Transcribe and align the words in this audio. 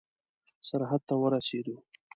سرحد 0.67 1.01
ته 1.07 1.13
ورسېدو. 1.21 1.75